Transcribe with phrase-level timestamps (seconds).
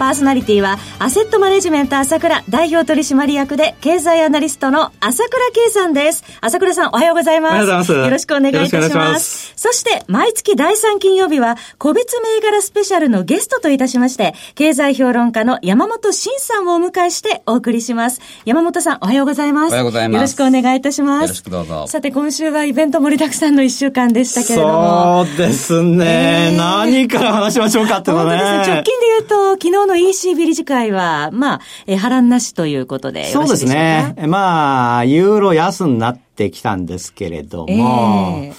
[0.00, 6.24] パーソナリティは、アセットマネジメント朝倉代表取締役で、経済アナリストの朝倉慶さんです。
[6.40, 7.50] 朝倉さん、おはようございます。
[7.50, 7.92] おはようございます。
[7.92, 8.94] よろしくお願いいたします。
[8.96, 18.22] ますそして、毎月第3金曜日は、個別銘柄スペシャルのゲストといたしまして、経済評論家の山本伸さんをお迎えしてお送りします。
[18.46, 19.68] 山本さん、おはようございます。
[19.68, 20.16] おはようございます。
[20.16, 21.22] よろしくお願いいたします。
[21.24, 21.86] よろしくどうぞ。
[21.88, 25.26] さて、今週はイベント盛りだくさんの1週間でしたけれども。
[25.26, 26.52] そうですね。
[26.52, 28.38] えー、何から話しましょうかってのね。
[28.38, 34.14] 直近で言うと、昨日の ECB 理事会は、まあ、え波乱なしということでそうですね。
[34.28, 38.54] まあ、ユーロ安になってきたんですけれども、えー、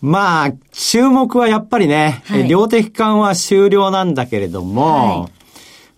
[0.00, 5.32] まあ、注目はやっぱりね、はい、量的緩和終了なんだけれども、はい。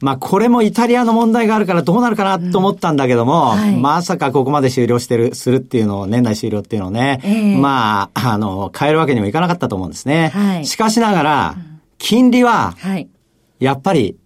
[0.02, 10.30] まあ、これもイタリアの問題があるからどうなるかなと思ったんだけども、うんはい、まさかここまで終了してる、するっていうのを、年内終了っていうのをね、えー、まあ、あの、変えるわけにもいかなかったと思うんですね。
[10.34, 11.54] はい、しかしながら、
[11.98, 12.74] 金利は、
[13.60, 14.16] やっぱり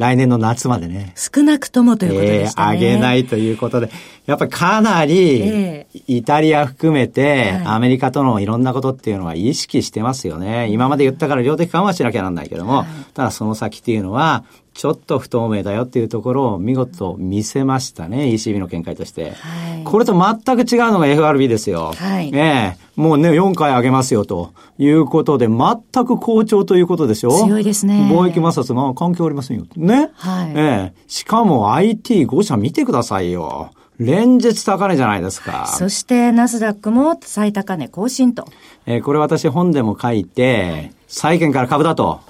[0.00, 1.12] 来年の夏までね。
[1.14, 2.62] 少なくともということですね。
[2.64, 3.90] えー、上げないということで、
[4.24, 10.70] やっぱりかなり、イタリア含めて、アメリカとのいろんなことっていうのは意識してますよね。
[10.70, 19.32] 今まで言ったから量的緩和しなきゃなんないけども、はい、ただその先っていうのは、ちょっと不透明だよっていうところを見事見せましたね、ECB の見解として。
[19.32, 21.92] はい、これと全く違うのが FRB ですよ。
[21.96, 27.30] はい、ええもうね、4回上げますよということで、全く好調ということでしょ？
[27.30, 28.08] 強いですね。
[28.10, 29.66] 貿易摩擦、まあ関係ありませんよ。
[29.76, 30.10] ね？
[30.14, 33.70] はい、ええしかも IT5 社見てくださいよ。
[33.98, 35.66] 連日高値じゃないですか。
[35.66, 38.46] そして、ナスダックも最高値更新と。
[38.86, 42.20] えー、これ私本でも書いて、債券から株だと。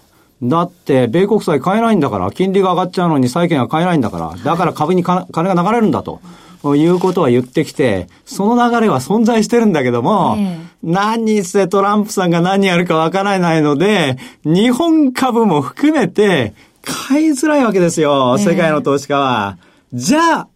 [0.42, 6.20] だって、米国債買えないんだから、金利が上がっちゃうのに債券が買えないんだから、だから株に金が流れるんだと。
[6.76, 19.56] いうことは言ってきて、その流れは存在してるんだけども、えー、何せトランプさんが何やるかわからないので、日本株も含めて買いづらいわけですよ、世界の投資家は。
[19.94, 20.48] えー、じゃあ、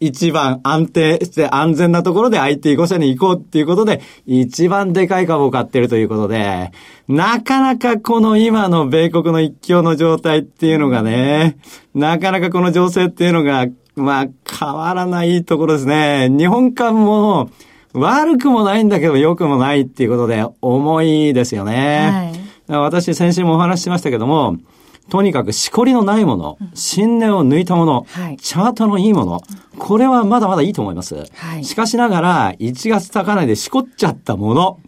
[0.00, 6.72] 一番安定して安全なところで IT5 社に行こうっていうことで、一番でかい株を買ってるということで、
[7.06, 11.58] なかなかこの今の米国の一強の状態っていうのがね、
[11.94, 14.26] なかなかこの情勢っていうのが、まあ
[14.58, 16.28] 変わらないところですね。
[16.30, 17.50] 日本株も
[17.92, 22.32] 悪くもないんだけど良くもないっていうことで重いですよね。
[22.68, 24.56] はい、私先週もお話ししましたけども、
[25.10, 29.42] とにかくしこりのないもの、新年を抜いたもの、はい、チャートのいいもの、
[29.78, 31.26] これはまだまだいいと思います。
[31.34, 34.80] はい、しかしながら、1月高値でしこっちゃったもの、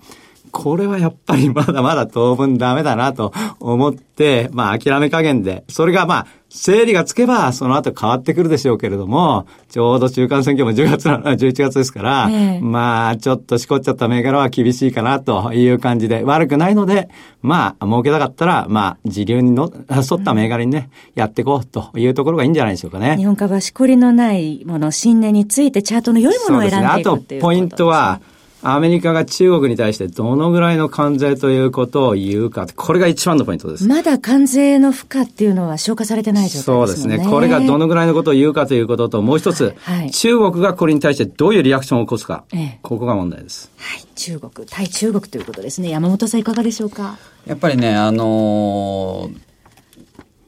[0.52, 17.08] これはやっぱりまだまだ当分ダメだなと思って、まあ諦め加減で、それがまあ、整理がつけば、その後変わってくるでしょうけれども、ちょうど中間選挙も10月な、 11月ですから、えー、まあ、ちょっとしこっちゃった銘柄は厳しいかなという感じで、悪くないので、
[17.40, 23.16] まあ、儲けたかったら、まあ、時流にの沿った銘柄にね、うん、やっていこうというところがいいんじゃないでしょうかね。
[23.16, 26.86] 日本株はしこりのないもの、新年についてチャートの良いものを選んでいくね。
[26.86, 28.20] あと、ポイントは、
[28.64, 33.88] アメリカが中国に対してどのぐらいの関税ということを言うか、これが一番のポイントです。
[33.88, 36.74] まだ関税の負荷っていうのは消化されてない状態ですね。
[36.74, 37.30] そうですね。
[37.30, 43.70] これがどのぐらいのことを言うかということと、もう一つ、はい、中国がこれに対してどういうリアクションを起こすか、ええ、ここが問題です。
[43.76, 44.04] はい。
[44.14, 45.90] 中国、対中国ということですね。
[45.90, 47.18] 山本さんいかがでしょうか？
[47.46, 49.38] やっぱりね、あのー、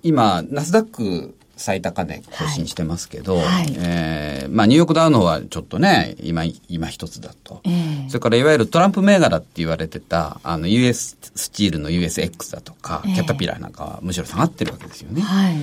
[0.04, 15.22] 今、ナスダック最高値更新してますけど、はい、えー、まあニューヨークダウの方はちょっとね、今、今一つだと、えー、それからいわゆるトランプ銘柄って言われてた、あの US スチールの USX だとか、えー、キャタピラーなんかはむしろ下がってるわけですよね。
[15.22, 15.54] はい、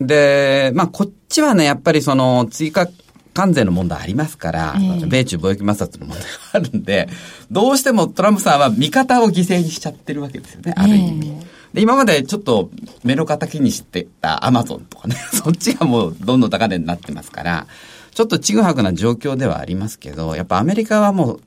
[0.00, 2.88] で、まあこっちはね、やっぱりその追加
[3.36, 7.08] 関税の問題ありますから、えー、米中貿易摩擦の問題があるんで、
[7.50, 11.46] どうしてもトランプさんは味方を犠牲にしちゃってるわけですよね、ある意味。
[11.72, 12.70] えーで、今までちょっと
[13.04, 17.66] 目の敵にしてたアマゾンとかね、 そっちがもうどんどん高値になってますから、
[18.12, 21.40] ちょっとちぐはぐな状況ではありますけど、やっぱアメリカはもう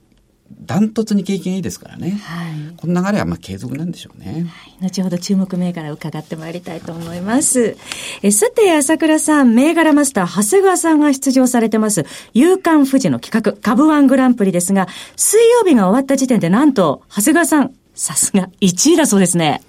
[0.62, 2.19] ダントツに経験いいですからね。
[2.24, 4.48] はい、この流れはまあ継続なんでしょうね。
[4.48, 7.75] はい、後ほど注目銘柄を伺ってまいりたいと思います。
[8.22, 19.62] えさて、朝倉さん、銘柄マスター、長谷川さんが出場されてます、夕刊富士の企画、株ワングランプリですが、水曜日が終わった時点でなんと、長谷川さん、さすが1位だそうですね。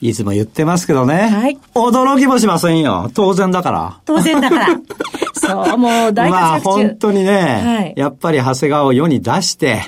[0.00, 1.28] いつも言ってますけどね。
[1.28, 1.58] はい。
[1.74, 3.10] 驚きもしませんよ。
[3.14, 4.00] 当然だから。
[4.04, 4.80] 当然だから。
[5.34, 6.30] そう、もう大活躍中。
[6.30, 9.82] まあ本当にね、はい、やっぱり長谷川を世に出して、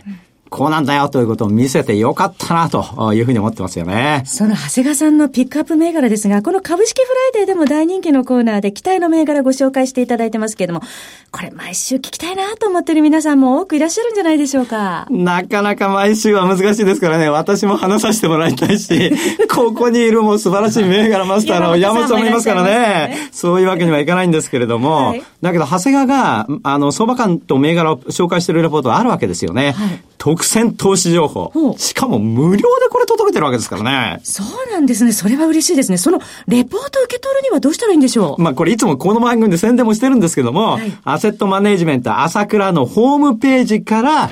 [0.52, 4.22] こうなんだよということを見せてよかったなというふうに思ってますよね。
[4.26, 10.82] その長谷川さんのピックアップ銘柄ですが、この株式フライデーでも大人気のコーナーで期待の銘柄ご紹介していただいてますけれども、
[11.30, 15.06] これ毎週聞きたいなと思ってる皆さんも多くいらっしゃるんじゃないでしょうか。
[15.08, 19.10] なかなか毎週は難しいですからね、私も話させてもらいたいし、
[19.50, 29.72] ここにいるもう素晴らしい銘柄マスターの山本さんもいますからね、そういうわけにはいかないんですけれども、はい、だけど長谷川が、あの、相場感と銘柄を紹介しているレポートがあるわけですよね。
[29.72, 31.74] はい、特選投資情報。
[31.78, 34.20] しかも無料でこれ届けてるわけですからね。
[34.22, 35.10] そうなんですね。
[35.10, 35.98] それは嬉しいですね。
[35.98, 38.40] そのレポート受け取るにはどうしたらいいんでしょう？
[38.40, 44.28] まあこれいつもこの番組で宣伝もしてるんですけども、はい、アセットマネジメント朝倉のホームページから、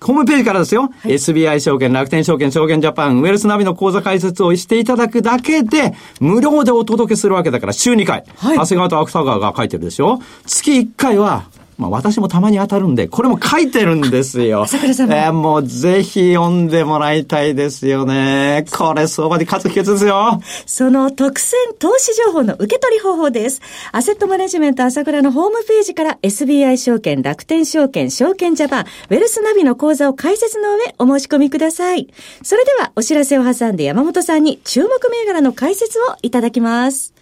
[0.00, 0.90] ホームページからですよ。
[0.90, 8.24] はい、SBI 証券、楽天証券、証券ジャパン、ウェルスナビの口座開設をしていただくだけで、無料でお届けするわけだから、週2回。
[8.38, 11.44] はい、長谷川と芥川が書いてるでしょ月1回は、
[11.82, 14.66] まあ私もたまに当たるんで、これも書いてるんですよ。
[14.66, 15.14] 桜さんも。
[15.14, 18.64] えー、もうぜひ読んでもらいたいですよね。
[18.70, 20.40] これ相場に勝つ秘訣ですよ。
[20.64, 23.60] その特選投資情報の受け取り方法です。
[23.90, 32.08] アセットマネジメント朝倉のホームページから SBI 証券、楽天証券、証券ジャパン、ウェルスナビの講座を開設の上お申し込みください。
[32.42, 37.21] それではお知らせを挟んで山本さんに注目銘柄の解説をいただきます。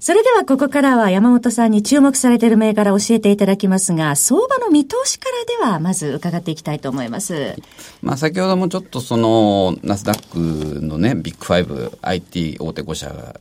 [0.00, 7.56] それではここからは山本さんに注目されている銘柄を教えていただきますが、相場の見通しからではまず伺っていきたいと思います。
[8.00, 13.34] まあ先ほどもちょっとそのナスダックのね、ビッグファイブ IT 大手5社が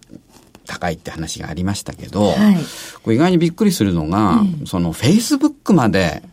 [0.66, 2.58] 高いって話がありましたけど、はい、
[3.04, 6.24] これ意外にびっくりするのが、うん、そのフェイスブックまで、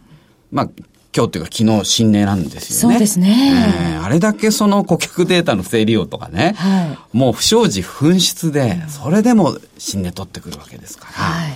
[0.51, 0.71] まあ
[1.17, 2.95] 今日っていうか昨日新値なんですよね。
[2.95, 3.97] そうですね。
[3.97, 11.13] えー、あれだけその顧客データの不正利用とかね、はい、もう不祥事紛失で、それでも新値取ってくるわけですから。
[11.13, 11.53] はい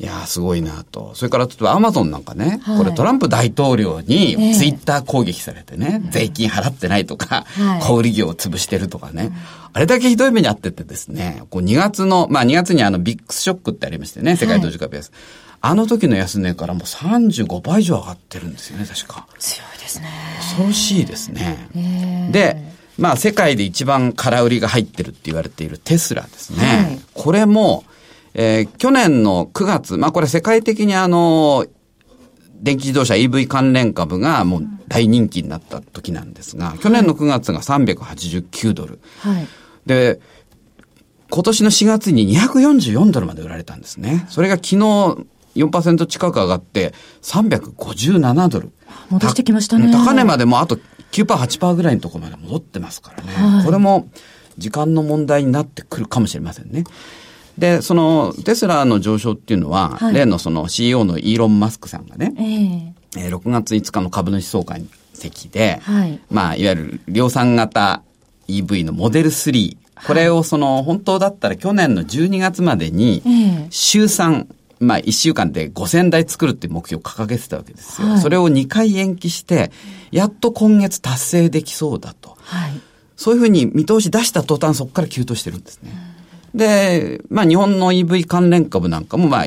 [0.00, 1.12] いやすごいなと。
[1.14, 9.30] それから、例えばアマゾンなんかね、はい、これトランプ大統領にツイッター攻撃されてね、えー、税金払ってないとか、はい、小売業を潰してるとかね、
[9.72, 15.10] あれだけひどい目にあっててですね、こう2月の、まあ2月にあのビックスショックってありましてね、世界同時株安。
[15.10, 19.28] はいあの時の安値からもう35倍以上上がってるんですよね、確か。
[19.38, 20.08] 強いですね。
[20.40, 21.68] 恐ろしいですね。
[22.32, 22.56] で、
[22.98, 26.58] まあ世界で一番空売りが入ってるって言われているテスラですね。
[26.58, 27.84] はい、これも、
[28.34, 31.64] えー、去年の9月、まあこれ世界的にあの、
[32.60, 38.98] 電気自動車 EV 関連株がもう大人気になった時なんですが、去年の9月が389ドル。
[39.20, 39.46] はい、
[39.86, 40.20] で、
[41.30, 44.26] 今年の4月に244ドルまで売られたんですね。
[44.28, 45.24] それが昨日
[45.56, 48.72] 4%近く上がって、357ドル。
[49.10, 49.90] 戻してきましたね。
[49.90, 50.76] 高値までもあと
[51.12, 53.32] 9%、8%ぐらいのところまで戻ってますからね。
[53.32, 54.08] はい、これも
[54.58, 56.84] 時間の問題になってくるかもしれませんね。
[57.58, 62.34] で、そのテスラの上昇っていうのは、はい、例のその CEO のイーロン・マスクさんがね、
[63.14, 68.02] えー、えー、6月5日の株主総会席で、はい、まあ、いわゆる量産型
[68.48, 73.22] EV のモデル3、これをその、本当だったら去年の12月までに、
[73.70, 74.46] 週3、
[74.82, 78.08] まあ、1週間で5000台作るっていう目標を掲げてたわけですよ。
[78.08, 79.70] はい、それを2回延期して、
[80.10, 82.36] やっと今月達成できそうだと。
[82.40, 82.72] はい、
[83.16, 85.92] そういうふうに見通し出した途端そこから急騰してるんですね。
[86.54, 89.46] で、まあ、日本の EV 関連株なんかも、まあ、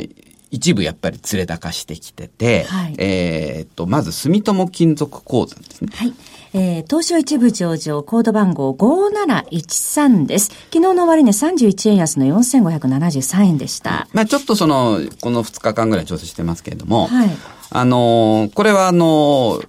[0.55, 5.89] 一部やっぱり連れ高してきてて、はい、えっと、まず住友金属鉱山ですね。
[5.93, 6.13] はい。
[6.53, 10.45] えー、東証一部上場、コード番号5713です。
[10.71, 14.07] 昨日の終値31円安の4573円でした。
[14.13, 17.29] まあちょっとその、この2日間ぐらい調整してますけれども、はい、
[17.71, 19.67] あのー、これはあのー、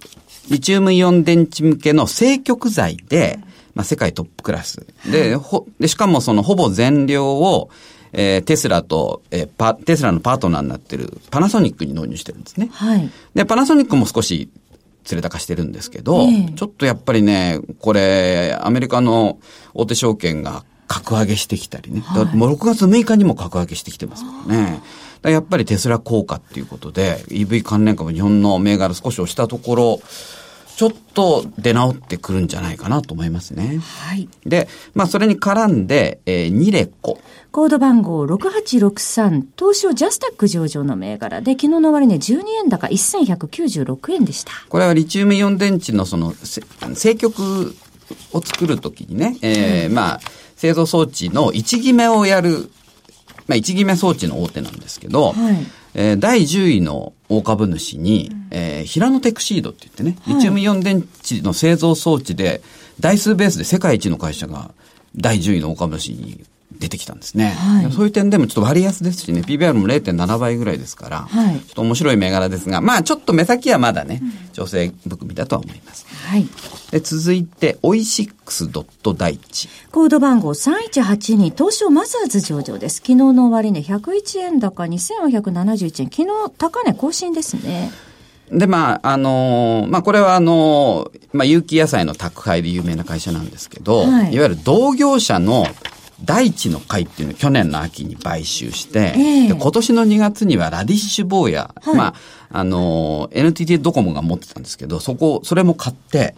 [0.49, 3.41] リチウムイオン電池向けの正極材で、
[3.75, 4.87] まあ世界トップクラス。
[5.11, 7.69] で、ほでしかもそのほぼ全量を、
[8.13, 12.69] えー、テスラと、えー、パ、テスラのパートナーになってるパナソニックに納入してるんですね。
[12.71, 13.09] はい。
[13.35, 14.49] で、パナソニックも少し
[15.09, 19.39] 連れ高してるんですけど、えー、ちょっとやっぱりね、これ、アメリカの
[19.73, 22.01] 大手証券が格上げしてきたりね。
[22.01, 24.81] はい、もう6月6日にも格上げしてきてますからね。
[25.23, 30.01] やっぱりテスラ効果っていうことで、EV 関連株日本の銘柄少し押したところ、
[30.77, 33.79] ちょっと出直ってくるんじゃないかなと思いますね。
[33.79, 34.29] はい。
[34.45, 37.19] で、まあそれに絡んで、えー、ニレコ。
[37.51, 44.51] コード番号6863、東証ジャスタック上場の銘柄で、昨日の終値12円高1196円でした。
[44.69, 46.35] これはリチウムイオン電池のその、
[46.81, 47.75] 政局
[48.31, 50.19] を作るときにね、えー、まあ、
[50.57, 52.69] 製造装置の1決めをやる、
[53.47, 55.65] まあ1決め装置の大手なんですけど、はい
[55.97, 62.61] えー、第10位の大株主に、うん、えー、平野テクシードって言ってね、リチウムイオン電池の製造装置で、
[62.99, 64.69] 台数ベースで世界一の会社が
[65.15, 66.45] 第10位の大株主に
[66.79, 74.21] 出てきたんですね、はい、そういう点でもちょっと割安ですしね、PBR も0.7倍ぐらいですから、はい、ちょっと面白い銘柄ですが、まあちょっと目先はまだね、
[74.53, 76.05] 調整含みだとは思います。
[76.27, 76.47] はい。
[76.91, 79.69] で続いて、オイシックスドット大地。
[79.91, 82.97] コード番号3182、東証マザーズ上場です。
[82.97, 86.09] 昨日の終値、ね、101円高2471円。
[86.09, 87.91] 昨日高値更新ですね。
[88.51, 95.65] で、まあ、あのー、まあ、これはあのー、まあ、有機野菜の宅配で有名な会社なんですけど、はい、いわゆる同業者の
[96.23, 102.13] 大地の会っていうのを去年の秋に買収して、えー、今年の2月にはラディッシュ坊や、はい、まあ、
[102.49, 106.35] あの、NTT ドコモが持ってたんですけど、そこ、それも買って、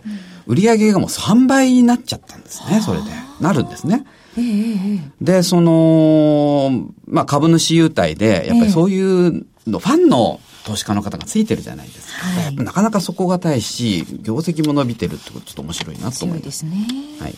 [0.47, 3.05] 売り上げがもう3倍になっちゃったんですね、それで。
[3.39, 4.05] なるんですね。
[4.37, 12.25] えー、で、その、まあ、株主優待で、やっぱりそういうの、ファンの投資家の方がついてるじゃないですか。
[12.25, 16.59] はい、なかなか底堅いし、業績も伸びてるってことちょっと面白いなと思います。
[16.59, 16.87] そうですね。
[17.19, 17.35] はい。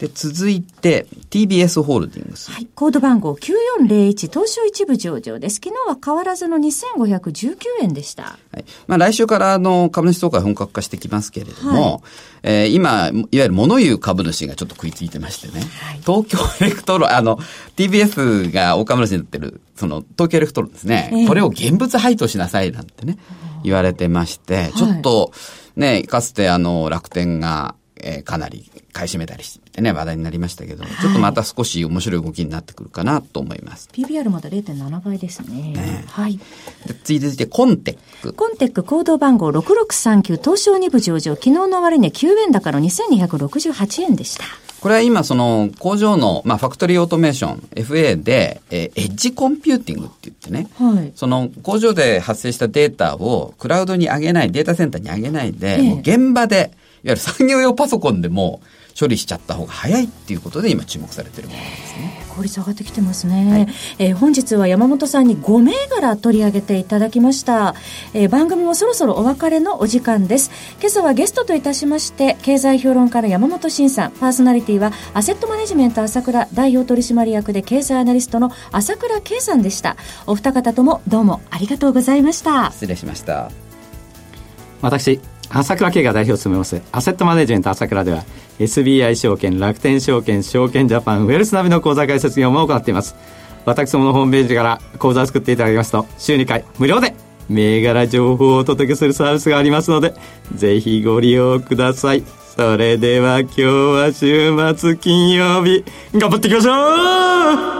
[0.00, 2.50] で、続いて、TBS ホールディングス。
[2.50, 2.66] はい。
[2.74, 5.56] コード番号9401、東証一部上場です。
[5.56, 8.22] 昨日は変わらずの2519円でした。
[8.22, 8.64] はい。
[8.86, 12.00] まあ来週からあの、株主総会本格化してきますけれども、はい、
[12.44, 15.60] えー、今、いわゆる物言う株主がちょっと食いついてましてね。
[15.82, 17.38] はい、東京エレクトロン、あの、
[17.76, 21.10] TBS が大株主になってる、その、東京エレクトロンですね。
[21.12, 23.18] えー、これを現物配当しなさいなんてね、
[23.64, 25.32] 言われてまして、ちょっと、
[25.76, 33.88] ね、かつてあの、楽天が、えー、かなり買い占めたりしてね、話題になりましたけど、はい、ちょっとまた少し面白い動きになってくるかなと思います。
[33.92, 35.72] PBR まだ0.7倍ですね。
[35.72, 36.38] ねはい。
[37.04, 38.32] 続いて、コンテック。
[38.32, 44.44] コンテックコード番号6639、東証2部上場、昨日の終値9円高の2268円でした。
[44.80, 58.60] これは今その工場の、まあ、ファクトリーオートメーション FA で、えー、エッジコンピューティングって言ってね、はい、その工場で発生したデータをクラウドに上げない、データセンターに上げないで、えー、現場でゆる産業用パソコンでも
[58.98, 62.20] 処理しちゃった方が早いっていうことで今注目されてるものですね。
[62.36, 63.66] 効率上がってきてますね、はい、
[63.98, 67.74] えー、本日は山本さんに5銘柄取り上げていただきました、
[68.14, 70.50] えー、番組もそろそろお別れのお時間です。
[70.78, 74.10] 今朝はゲストといたしまして経済評論家の山本慎さん。
[74.12, 79.96] パーソナリティはアセットマネジメント朝倉代表取締役で経済アナリストの朝倉圭さんでした。
[80.26, 82.70] お二方ともどうもありがとうございました。
[82.70, 83.50] 失礼しました。
[84.82, 86.80] 私朝倉慶が代表を務めます。
[86.92, 88.24] アセットマネジメント朝倉では
[88.58, 93.16] SBI 証券楽天証券証券ジャパンウェルスナビの口座開設業務を行っています。
[93.66, 97.14] 私どものホームページから口座を作っていただきますと週2回無料で
[97.48, 100.14] 銘柄情報をお届けするサービスがありますので
[100.54, 102.22] ぜひご利用ください。
[102.56, 107.79] それでは今日は週末金曜日頑張っていきましょう